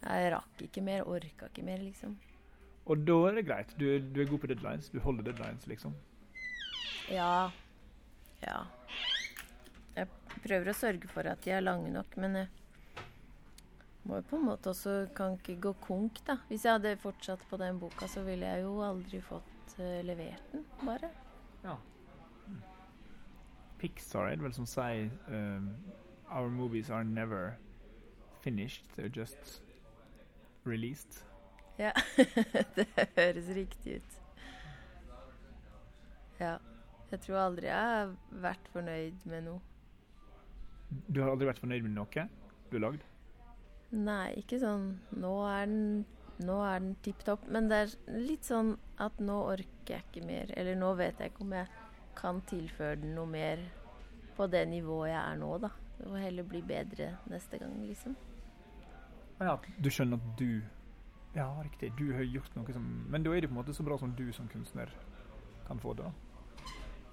[0.07, 2.11] jeg rakk ikke mer, orka ikke mer, liksom.
[2.87, 3.69] Og da er det greit.
[3.77, 4.89] Du, du er god på deadlines.
[4.93, 5.93] Du holder deadlines, liksom.
[7.11, 7.51] Ja.
[8.41, 8.59] Ja.
[9.97, 10.05] Jeg
[10.43, 12.47] prøver å sørge for at de er lange nok, men jeg
[14.07, 16.37] må jo på en måte også kan ikke gå konk, da.
[16.47, 20.51] Hvis jeg hadde fortsatt på den boka, så ville jeg jo aldri fått uh, levert
[20.53, 21.11] den, bare.
[21.63, 21.75] Ja.
[23.77, 25.69] Pixar er det vel som sier um,
[26.31, 27.57] Our movies are never
[28.41, 29.61] finished, they're just
[30.65, 31.23] released.
[31.77, 31.91] Ja.
[32.75, 34.17] det høres riktig ut.
[36.39, 36.57] Ja.
[37.11, 38.09] Jeg tror aldri jeg har
[38.43, 39.61] vært fornøyd med noe.
[41.07, 42.27] Du har aldri vært fornøyd med noe
[42.67, 43.03] du har lagd?
[43.95, 46.05] Nei, ikke sånn Nå er den,
[46.43, 47.47] nå er den tipp topp.
[47.51, 50.51] Men det er litt sånn at nå orker jeg ikke mer.
[50.59, 51.67] Eller nå vet jeg ikke om jeg
[52.17, 53.61] kan tilføre den noe mer
[54.37, 55.71] på det nivået jeg er nå, da.
[55.97, 58.17] Det får heller bli bedre neste gang, liksom.
[59.39, 60.61] Ja, du skjønner at du
[61.35, 61.91] Ja, riktig.
[61.97, 64.15] Du har gjort noe som Men da er det på en måte så bra som
[64.17, 64.89] du som kunstner
[65.67, 66.11] kan få det, da.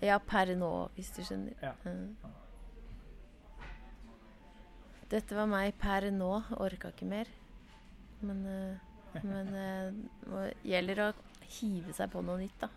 [0.05, 1.55] Ja, per nå, hvis du skjønner.
[1.63, 1.73] Ja.
[1.85, 2.17] Mm.
[5.11, 6.31] Dette var meg per nå.
[6.63, 7.31] Orka ikke mer.
[8.25, 9.93] Men, eh, men eh,
[10.25, 11.09] det gjelder å
[11.59, 12.69] hive seg på noe nytt, da.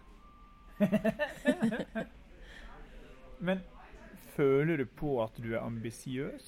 [3.39, 3.61] Men
[4.35, 6.47] føler du på at du er ambisiøs?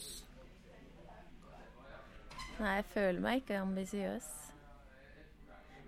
[2.59, 4.27] Nei, jeg føler meg ikke ambisiøs.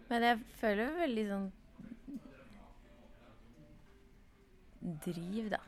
[0.10, 1.50] Men jeg føler veldig sånn
[5.06, 5.62] driv, da.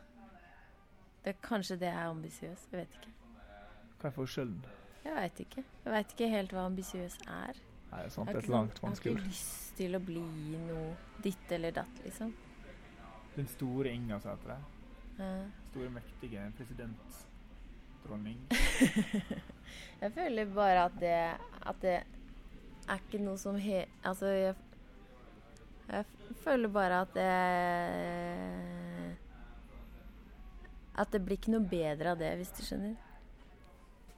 [1.23, 2.69] Det, kanskje det er ambisiøs.
[2.71, 3.11] Jeg vet ikke.
[4.03, 4.63] Hva er forskjellen?
[5.05, 5.61] Jeg veit ikke.
[5.85, 7.59] Jeg veit ikke helt hva ambisiøs er.
[7.93, 10.23] Nei, sant, Jeg er et langt, sånn- vanskelig Jeg har ikke lyst til å bli
[10.67, 12.33] noe ditt eller datt, liksom.
[13.37, 14.59] Den store Inga, sa til deg.
[15.23, 18.43] Eh, Store, mektige presidentdronning.
[20.03, 21.15] Jeg føler bare at det
[21.63, 21.95] At det
[22.89, 23.85] er ikke noe som he...
[24.03, 24.55] Altså, jeg
[25.87, 26.05] Jeg
[26.43, 27.31] føler bare at det
[30.99, 32.95] At det blir ikke noe bedre av det, hvis du skjønner.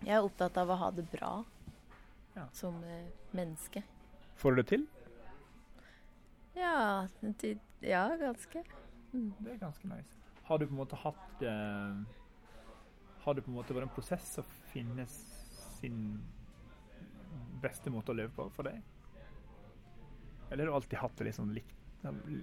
[0.04, 1.32] Jeg er opptatt av å ha det bra
[2.36, 2.48] Ja.
[2.52, 3.84] som eh, menneske.
[4.36, 4.88] Får du det til?
[6.56, 7.08] Ja,
[7.40, 8.64] til, ja ganske.
[9.14, 9.32] Mm.
[9.40, 10.18] Det er ganske nice.
[10.44, 11.52] Har du på en måte hatt det
[13.24, 16.22] Har det på en måte vært en prosess å finne sin
[17.64, 18.82] beste måte å leve på for deg?
[20.52, 21.74] Eller har du alltid hatt det liksom likt,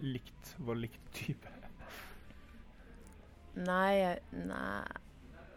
[0.03, 1.53] likt vår likt type?
[3.55, 4.83] Nei, nei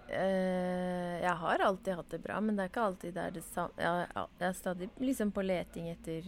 [0.09, 3.43] Eh, Jeg har alltid hatt det bra, men det er ikke alltid det er det
[3.47, 3.73] samme.
[3.81, 4.07] Jeg,
[4.39, 6.27] jeg er stadig liksom på leting etter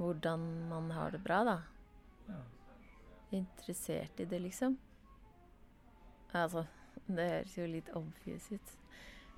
[0.00, 1.56] hvordan man har det bra, da.
[2.28, 2.40] Ja.
[3.40, 4.78] Interessert i det, liksom.
[6.32, 6.64] Altså,
[7.06, 8.76] det høres jo litt obvious ut.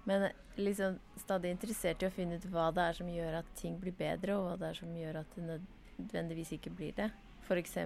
[0.04, 3.78] Men liksom stadig interessert i å finne ut hva det er som gjør at ting
[3.80, 7.10] blir bedre, og hva det er som gjør at det nødvendigvis ikke blir det.
[7.46, 7.76] F.eks.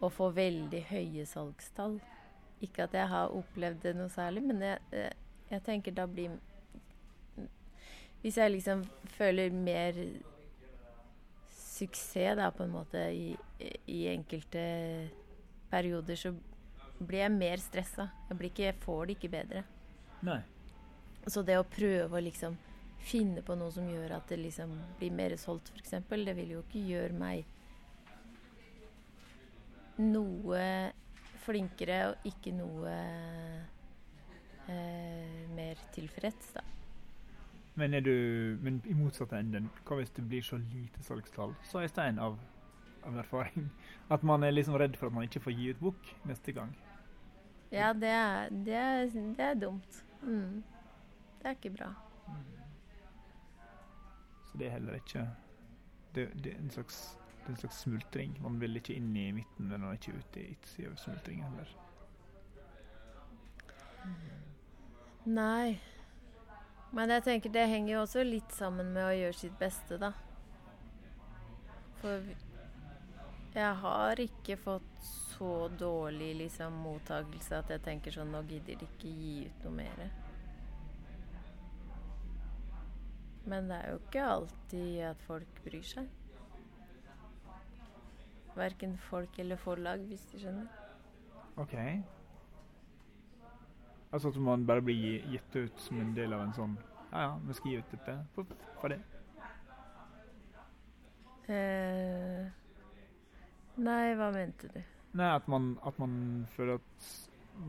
[0.00, 1.98] å få veldig høye salgstall.
[2.64, 5.12] Ikke at jeg har opplevd det noe særlig, men jeg, eh,
[5.50, 6.38] jeg tenker da blir
[8.22, 8.82] Hvis jeg liksom
[9.14, 9.94] føler mer
[11.52, 13.36] suksess da, på en måte i,
[13.86, 14.62] i enkelte
[15.70, 16.32] perioder, så
[16.98, 18.08] blir jeg mer stressa.
[18.30, 19.62] Jeg, blir ikke, jeg får det ikke bedre.
[20.26, 20.40] Nei.
[21.26, 22.56] Så det å prøve å liksom
[23.06, 26.62] finne på noe som gjør at det liksom blir mer solgt, f.eks., det vil jo
[26.64, 27.44] ikke gjøre meg
[30.02, 30.62] noe
[31.46, 32.94] flinkere og ikke noe
[34.68, 36.64] eh, mer tilfreds, da.
[37.76, 38.12] Men, er du,
[38.64, 41.52] men i motsatt ende, hva hvis det blir så lite salgstall?
[41.68, 42.38] Så er Stein av,
[43.04, 43.68] av erfaring
[44.14, 46.72] at man er liksom redd for at man ikke får gi ut bok neste gang.
[47.74, 49.04] Ja, det er, det er,
[49.36, 50.04] det er dumt.
[50.22, 50.62] Mm.
[51.42, 51.90] Det er ikke bra.
[54.46, 55.28] Så det er heller ikke
[56.14, 58.32] Det, det, er, en slags, det er en slags smultring.
[58.42, 61.74] Man vil ikke inn i midten, men man er ikke ute i yttersida av heller.
[65.26, 65.78] Nei.
[66.90, 70.10] Men jeg tenker det henger jo også litt sammen med å gjøre sitt beste, da.
[72.00, 72.26] For
[73.54, 78.90] jeg har ikke fått så dårlig liksom, mottagelse at jeg tenker sånn Nå gidder de
[78.90, 80.06] ikke gi ut noe mer.
[83.46, 86.10] Men det er jo ikke alltid at folk bryr seg.
[88.56, 90.68] Verken folk eller forlag, hvis du skjønner.
[91.60, 91.74] OK.
[94.12, 96.76] Altså at man bare blir gitt ut som en del av en sånn
[97.10, 98.14] Ja, ja, vi skal gi ut dette.
[98.34, 99.00] For, for det.
[101.52, 102.46] Eh,
[103.78, 104.80] nei, hva mente du?
[105.16, 106.16] Nei, at man, at man
[106.56, 107.10] føler at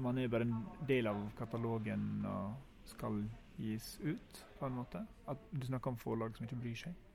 [0.03, 0.55] man er bare en
[0.87, 2.55] del av katalogen og
[2.89, 3.21] skal
[3.61, 5.03] gis ut, på en måte.
[5.29, 7.06] At du snakker om forlag som ikke bryr seg.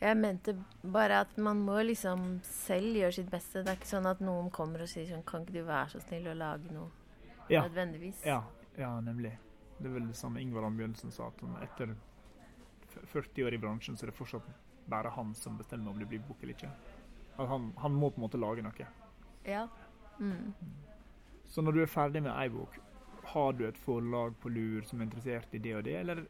[0.00, 3.62] Jeg mente bare at man må liksom selv gjøre sitt beste.
[3.64, 6.02] Det er ikke sånn at noen kommer og sier sånn Kan ikke du være så
[6.04, 6.90] snill å lage noe?
[7.48, 8.24] Ja, Nødvendigvis.
[8.26, 8.42] ja,
[8.76, 9.32] ja nemlig.
[9.78, 11.94] Det er vel det samme Ingvar Ambjørnsen sa, at etter
[13.12, 14.48] 40 år i bransjen, så er det fortsatt
[14.90, 16.70] bare han som bestemmer om det blir bok eller ikke.
[17.36, 18.88] Han, han må på en måte lage noe.
[19.44, 19.66] Ja.
[20.18, 20.54] Mm.
[21.46, 22.78] Så når du er ferdig med ei bok,
[23.26, 26.22] har du et forlag på lur som er interessert i det og det, eller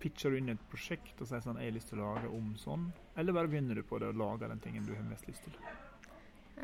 [0.00, 2.54] pitcher du inn et prosjekt og sier sånn 'Jeg har lyst til å lage om
[2.56, 5.44] sånn', eller bare begynner du på det og lager den tingen du har mest lyst
[5.44, 5.54] til?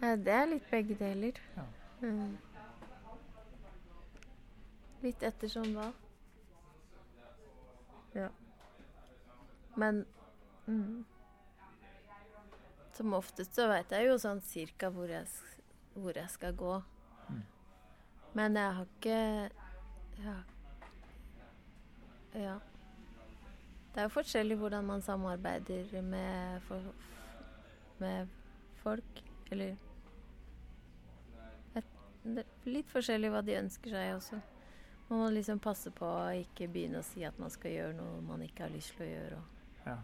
[0.03, 1.33] Eh, Det er litt begge deler.
[1.57, 1.65] Ja.
[2.03, 2.39] Mm.
[5.03, 5.93] Litt ettersom hva.
[8.15, 8.29] Ja.
[9.77, 10.07] Men
[10.67, 11.05] mm.
[12.93, 15.27] Som oftest så veit jeg jo sånn cirka hvor jeg,
[15.95, 16.83] hvor jeg skal gå.
[17.29, 17.43] Mm.
[18.35, 19.51] Men jeg har ikke
[20.25, 20.37] Ja.
[22.33, 22.57] ja.
[23.95, 26.83] Det er jo forskjellig hvordan man samarbeider med, for,
[27.99, 28.29] med
[28.83, 29.23] folk.
[29.51, 29.77] Eller
[31.77, 31.89] et,
[32.65, 34.41] Litt forskjellig hva de ønsker seg også.
[35.09, 38.21] Man må liksom passe på å ikke begynne å si at man skal gjøre noe
[38.27, 39.43] man ikke har lyst til å gjøre.
[39.87, 39.99] Ja.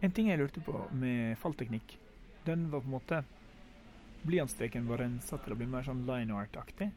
[0.00, 1.98] En ting jeg lurte på med fallteknikk,
[2.46, 3.24] den var på en måte
[4.22, 6.90] Blyantstreken var rensa til å bli mer sånn line art-aktig.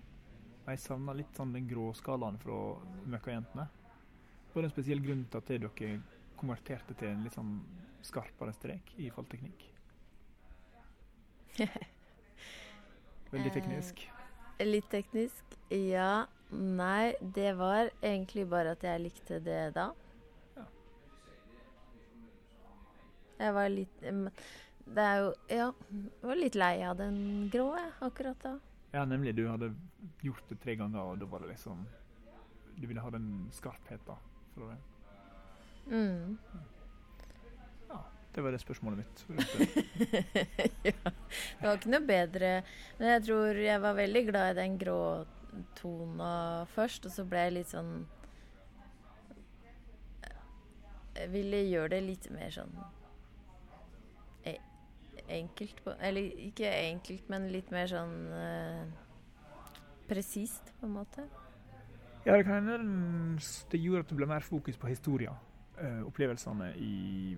[0.64, 2.58] Jeg savna litt sånn den gråskalaen fra
[3.12, 3.68] Møkkajentene.
[4.54, 5.94] Var det en spesiell grunn til at dere
[6.40, 7.56] konverterte til en litt sånn
[8.04, 9.64] skarpere strek i fallteknikk?
[13.34, 14.04] Veldig Eh, teknisk.
[14.60, 15.58] Litt teknisk.
[15.72, 16.26] Ja.
[16.54, 19.88] Nei, det var egentlig bare at jeg likte det da.
[20.58, 20.66] Ja.
[23.40, 24.04] Jeg var litt
[24.86, 28.54] Det er jo Ja, jeg var litt lei av den grå, jeg, akkurat da.
[28.94, 29.36] Ja, nemlig.
[29.36, 29.74] Du hadde
[30.22, 31.86] gjort det tre ganger, og da var det liksom
[32.76, 34.80] Du ville ha den skarpheten fra det.
[35.94, 36.38] Mm.
[38.34, 39.26] Det var det spørsmålet mitt.
[40.84, 41.12] ja.
[41.60, 42.50] Det var ikke noe bedre.
[42.98, 45.02] Men jeg tror jeg var veldig glad i den grå
[45.78, 46.32] tona
[46.74, 47.94] først, og så ble jeg litt sånn
[51.14, 52.74] Jeg ville gjøre det litt mer sånn
[55.30, 58.84] enkelt på Eller ikke enkelt, men litt mer sånn eh,
[60.10, 61.26] presist, på en måte.
[62.26, 62.78] Ja, det kan hende
[63.72, 65.36] det gjorde at det ble mer fokus på historia.
[65.78, 67.38] eh, opplevelsene i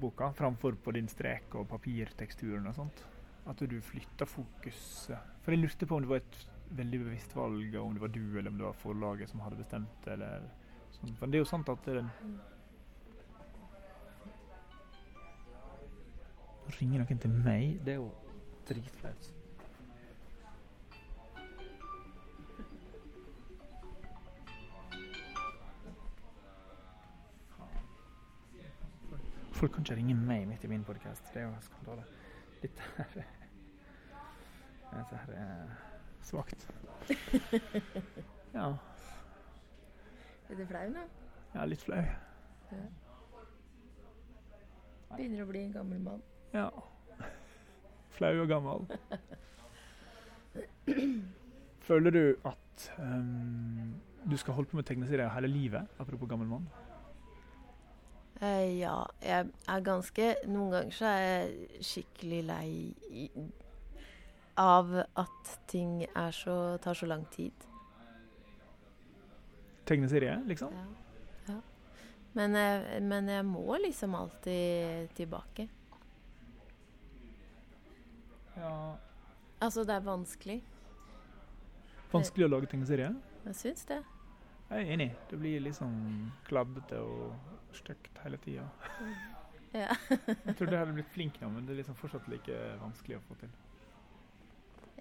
[0.00, 3.04] boka, framfor på din strek og papirteksturen og sånt.
[3.46, 5.18] At du flytta fokuset.
[5.44, 6.38] For jeg lurte på om det var et
[6.70, 9.60] veldig bevisst valg, og om det var du eller om det var forlaget som hadde
[9.60, 10.12] bestemt det.
[10.16, 10.48] eller
[10.96, 11.14] sånn.
[11.18, 12.02] For det er jo sant at det
[16.80, 17.80] ringer noen til meg.
[17.84, 18.10] Det er jo
[18.68, 19.32] dritflaut.
[29.56, 31.30] Folk kan ikke ringe meg midt i min podkast.
[31.32, 32.04] Det er jo skandale.
[32.62, 33.24] Dette her er
[34.92, 35.70] Dette her er
[36.22, 36.70] svakt.
[38.54, 38.68] Ja,
[40.50, 41.00] Er du flau nå?
[41.54, 42.02] er litt flau.
[45.16, 46.22] Begynner å bli en gammel mann.
[46.56, 46.68] Ja.
[48.16, 48.86] Flau og gammel.
[51.86, 53.94] Føler du at um,
[54.30, 55.86] du skal holde på med tegneserier hele livet?
[55.98, 56.68] Apropos gammel mann.
[58.40, 62.66] Uh, ja, jeg er ganske Noen ganger så er jeg skikkelig lei
[63.08, 63.30] i,
[64.60, 67.64] av at ting er så, tar så lang tid.
[69.86, 70.72] Tegneserie, liksom?
[70.72, 70.84] Ja.
[71.52, 71.60] ja.
[72.36, 75.68] Men, jeg, men jeg må liksom alltid tilbake.
[78.56, 78.96] Ja.
[79.60, 80.60] Altså, det er vanskelig.
[82.12, 83.10] Vanskelig å lage tegneserie?
[83.46, 84.02] Jeg syns det.
[84.70, 85.08] Jeg er enig.
[85.30, 85.92] Det blir liksom
[86.48, 88.66] kladdete og stygt hele tida.
[89.74, 89.92] Ja.
[90.08, 93.24] jeg trodde jeg hadde blitt flink nå, men det er liksom fortsatt like vanskelig å
[93.28, 93.50] få til.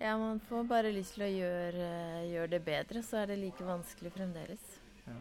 [0.02, 1.90] Ja, man får bare lyst til å gjøre,
[2.28, 4.66] gjøre det bedre, så er det like vanskelig fremdeles.
[5.06, 5.16] Ja.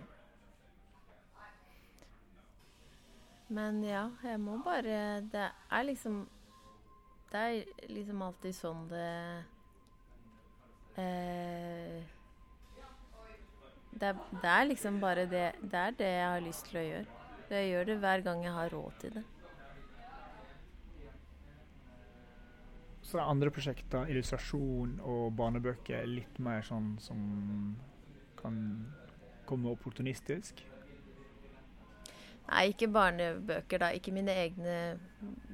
[3.54, 6.24] Men ja, jeg må bare Det er liksom
[7.34, 9.06] Det er liksom alltid sånn det
[11.02, 12.02] eh,
[13.94, 16.84] det, er, det er liksom bare det Det er det jeg har lyst til å
[16.84, 17.16] gjøre.
[17.50, 19.24] Jeg gjør det hver gang jeg har råd til det.
[23.02, 27.18] Så er andre prosjekter, illustrasjon og barnebøker, litt mer sånn som
[28.38, 28.62] kan
[29.50, 30.62] komme opportunistisk?
[32.48, 33.90] Nei, ikke barnebøker, da.
[33.96, 34.76] Ikke mine egne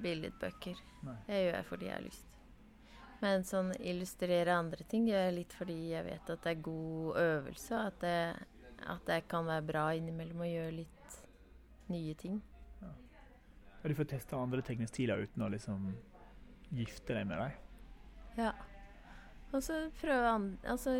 [0.02, 0.80] billedbøker.
[1.06, 1.16] Nei.
[1.28, 2.26] Det gjør jeg fordi jeg har lyst.
[3.20, 7.18] Men sånn illustrere andre ting gjør jeg litt fordi jeg vet at det er god
[7.20, 7.82] øvelse.
[7.90, 8.16] At det,
[8.94, 11.18] at det kan være bra innimellom å gjøre litt
[11.92, 12.40] nye ting.
[13.80, 15.92] Og du får teste andre tegnestiler uten å liksom
[16.76, 17.52] gifte deg med dem?
[18.36, 18.50] Ja.
[19.50, 20.92] Og så prøve andre Altså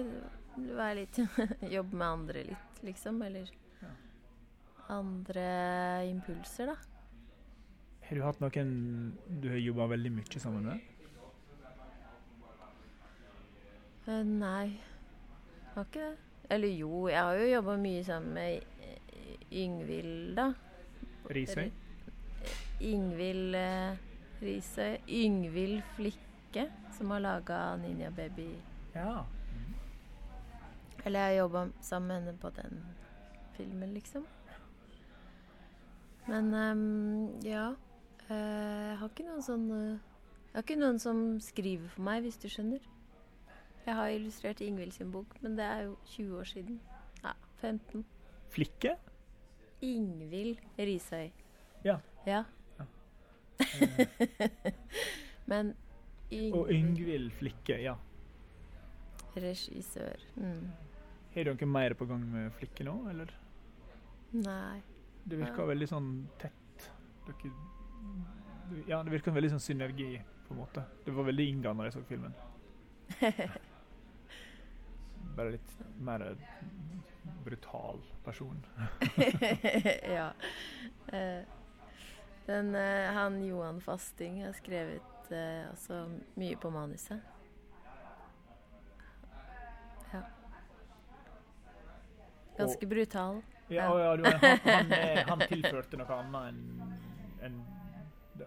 [0.57, 1.21] være litt
[1.77, 3.21] Jobbe med andre litt, liksom.
[3.23, 3.57] Eller Ja.
[4.91, 5.47] Andre
[6.11, 6.77] impulser, da.
[8.09, 8.73] Har du hatt noen
[9.43, 10.81] du har jobba veldig mye sammen med?
[14.11, 14.81] Eh, nei,
[15.77, 16.17] har ikke det.
[16.51, 18.67] Eller jo, jeg har jo jobba mye sammen med
[19.55, 20.49] Yngvild, da.
[21.31, 21.69] Risøy?
[22.81, 23.95] Ingvild uh,
[24.43, 24.97] Risøy.
[25.07, 28.49] Yngvild Flikke, som har laga Ninja Baby.
[28.95, 29.23] Ja.
[31.05, 32.83] Eller jeg har jobba sammen med henne på den
[33.57, 34.27] filmen, liksom.
[36.31, 37.73] Men um, ja.
[38.29, 39.99] eh, jeg har ikke noen sånn eh,
[40.51, 42.87] Jeg har ikke noen som skriver for meg, hvis du skjønner.
[43.87, 46.81] Jeg har illustrert Ingvild sin bok, men det er jo 20 år siden.
[47.25, 48.05] Ja, 15.
[48.55, 48.97] Flikke?
[49.83, 51.31] Ingvild Risøy.
[51.85, 51.97] Ja.
[52.27, 52.45] Ja.
[55.51, 55.75] Men
[56.31, 57.97] Men og Yngvild Flikke, ja.
[59.37, 60.23] regissør.
[60.37, 60.71] Mm.
[61.35, 63.33] Har du noe mer på gang med Flikke nå, eller?
[64.35, 64.79] Nei.
[65.31, 66.07] Det virker veldig sånn
[66.41, 66.87] tett.
[67.27, 67.51] Dere,
[68.89, 70.17] ja, det virker veldig sånn synergi,
[70.49, 70.83] på en måte.
[71.05, 72.35] Det var veldig Inga når jeg så filmen.
[75.37, 76.25] Bare litt mer
[77.45, 78.59] brutal person.
[80.19, 80.33] ja.
[81.15, 81.43] Eh,
[82.47, 87.23] den, eh, han Johan Fasting har skrevet eh, altså mye på manuset.
[92.61, 93.43] Ganske brutal.
[93.71, 94.17] Ja, Ja.
[94.17, 96.97] du, han, han, eh, han tilførte noe annet enn
[97.47, 97.61] en,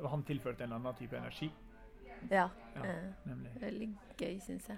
[0.10, 1.52] Han tilførte en annen type energi,
[2.30, 2.50] Ja.
[2.76, 2.84] Ja.
[2.84, 3.52] Eh, nemlig.
[3.62, 4.78] veldig gøy, syns jeg.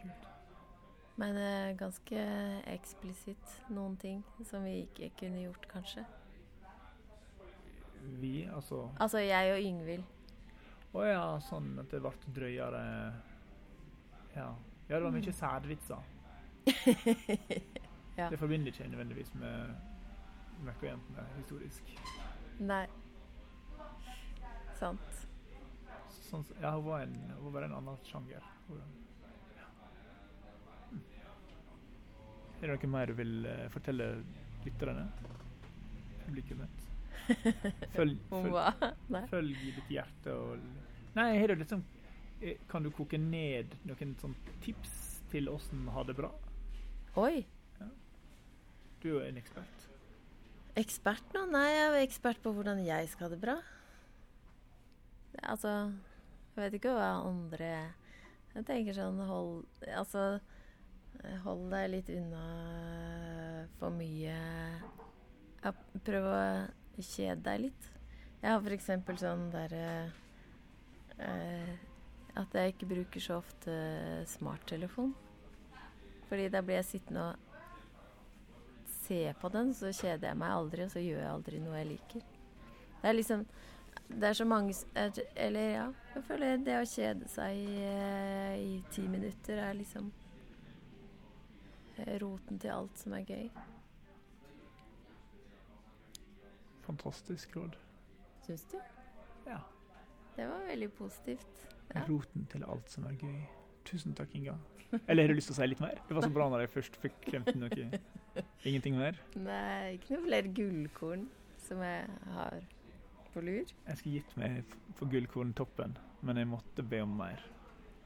[0.00, 0.26] Kult.
[1.16, 2.24] Men eh, ganske
[2.72, 6.04] eksplisitt noen ting som vi ikke kunne gjort, kanskje.
[8.20, 10.04] Vi, altså Altså jeg og Yngvild.
[10.94, 12.82] Å ja, sånn at det ble drøyere
[14.36, 14.50] Ja.
[14.88, 16.02] Ja, det var mye sædvitser.
[18.16, 18.28] Ja.
[18.30, 19.74] Det forbinder ikke jeg nødvendigvis med
[20.64, 21.88] Møkkajentene historisk.
[22.62, 22.84] Nei.
[24.78, 25.24] Sant.
[26.28, 28.44] Sånn, ja, hun var, en, hun var en annen sjanger.
[28.68, 28.80] Hun-
[29.58, 29.66] ja.
[30.92, 31.02] Mm.
[32.62, 34.08] Er det noe mer du vil uh, fortelle
[34.64, 35.08] lytterne?
[36.24, 36.80] Publikummet?
[37.96, 38.56] Følg, følg,
[39.30, 40.64] følg ditt hjerte og
[41.16, 41.80] Nei, har du liksom
[42.42, 44.34] eh, Kan du koke ned noen sånn
[44.64, 46.28] tips til åssen ha det bra?
[47.22, 47.46] Oi.
[49.04, 49.82] Du jo en ekspert.
[50.80, 51.42] Ekspert nå?
[51.52, 53.58] Nei, jeg er ekspert på hvordan jeg skal ha det bra.
[55.44, 55.72] Altså
[56.54, 57.68] Jeg vet ikke hva andre
[58.54, 60.38] Jeg tenker sånn hold Altså
[61.44, 62.44] Hold deg litt unna
[63.76, 64.38] for mye
[66.06, 66.40] Prøv å
[66.96, 67.86] kjede deg litt.
[68.40, 68.90] Jeg har f.eks.
[69.20, 69.86] sånn derre
[71.18, 71.72] eh,
[72.40, 73.74] At jeg ikke bruker så ofte
[74.32, 75.12] smarttelefon.
[76.28, 77.53] Fordi da blir jeg sittende og
[79.04, 81.90] se på den, så kjeder jeg meg aldri, og så gjør jeg aldri noe jeg
[81.92, 82.26] liker.
[83.02, 83.46] Det er liksom
[84.08, 85.84] Det er så mange er- Eller ja,
[86.14, 87.84] jeg føler det å kjede seg i,
[88.60, 90.10] i ti minutter er liksom
[91.98, 93.48] eh, roten til alt som er gøy.
[96.84, 97.76] Fantastisk råd.
[98.46, 98.76] Syns du?
[99.46, 99.58] Ja.
[100.36, 101.62] Det var veldig positivt.
[101.94, 102.02] Ja.
[102.08, 103.40] Roten til alt som er gøy.
[103.84, 104.54] Tusen takk, Inga.
[105.08, 105.98] Eller har du lyst til å si litt mer?
[106.08, 107.86] Det var så bra når jeg først fikk klemt inn noe.
[108.68, 109.18] Ingenting mer?
[109.36, 111.24] Nei, ikke noe flere gullkorn
[111.66, 112.06] som jeg
[112.36, 112.60] har
[113.34, 113.64] på lur.
[113.88, 117.42] Jeg skulle gitt meg på gullkorntoppen, men jeg måtte be om mer.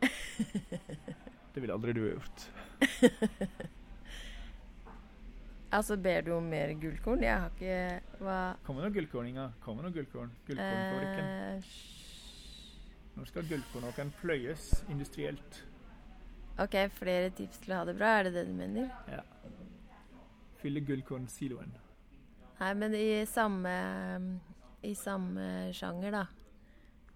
[1.52, 2.38] Det ville aldri du ha gjort.
[5.68, 7.20] Altså, ber du om mer gullkorn?
[7.20, 9.50] Jeg har ikke Hva Kommer noe gullkorn, Inga?
[9.60, 10.30] Kommer noe gullkorn?
[10.46, 11.26] Gullkornfabrikken.
[11.28, 11.60] eh,
[13.18, 15.58] Nå skal gullkornåkeren pløyes industrielt.
[16.58, 18.88] OK, flere tips til å ha det bra, er det det du mener?
[19.06, 19.22] Ja.
[20.58, 21.70] Fylle gullkornsiloen.
[22.58, 23.72] Nei, men i samme
[24.82, 25.44] I samme
[25.74, 26.24] sjanger, da.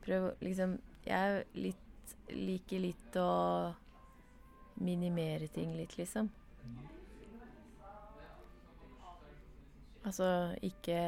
[0.04, 0.76] Prøv liksom
[1.06, 3.32] Jeg litt, liker litt å
[4.82, 6.30] minimere ting litt, liksom.
[10.06, 10.26] Altså
[10.62, 10.98] ikke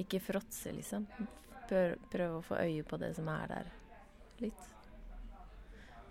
[0.00, 1.04] Ikke fråtse, liksom.
[1.68, 3.68] Prøv, å få øye på det som er der,
[4.40, 4.64] litt.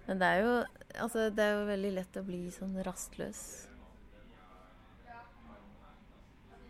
[0.08, 0.54] Men det er jo
[0.91, 3.41] Altså, det er jo veldig lett å bli sånn rastløs.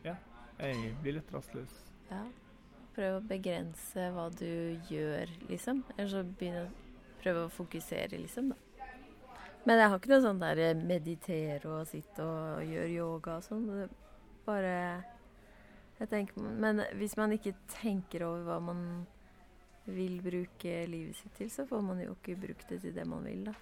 [0.06, 0.14] Ja.
[0.60, 1.80] Jeg blir litt rastløs.
[2.12, 2.20] Ja.
[2.94, 5.82] Prøv å begrense hva du gjør, liksom.
[5.96, 8.86] Eller så begynne å prøve å fokusere, liksom, da.
[9.66, 13.46] Men jeg har ikke noe sånn der eh, meditere og sitte og gjøre yoga og
[13.46, 13.66] sånn.
[14.46, 14.76] Bare
[16.02, 18.86] jeg tenker, Men hvis man ikke tenker over hva man
[19.86, 23.26] vil bruke livet sitt til, så får man jo ikke brukt det til det man
[23.26, 23.54] vil, da.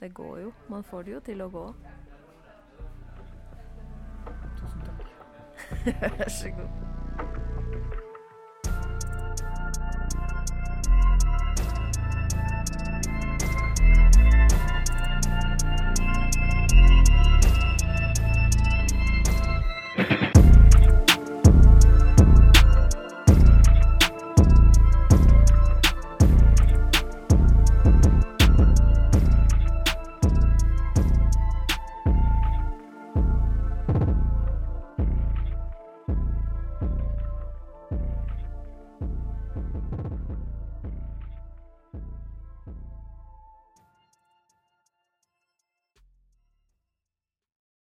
[0.00, 0.52] Det går jo.
[0.68, 1.66] Man får det jo til å gå.
[4.60, 5.04] Tusen takk.
[6.18, 6.89] Vær så god.